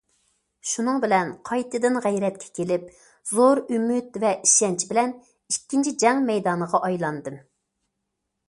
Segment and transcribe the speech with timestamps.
[0.67, 2.87] شۇنىڭ بىلەن قايتىدىن غەيرەتكە كېلىپ،
[3.33, 7.39] زور ئۈمىد ۋە ئىشەنچ بىلەن ئىككىنچى جەڭ مەيدانىغا ئايلاندىم.